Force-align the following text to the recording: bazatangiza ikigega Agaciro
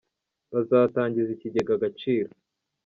bazatangiza 0.53 1.29
ikigega 1.33 1.71
Agaciro 1.75 2.29